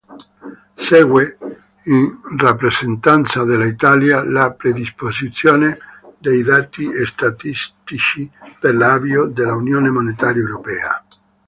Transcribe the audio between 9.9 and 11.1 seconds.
Monetaria Europea.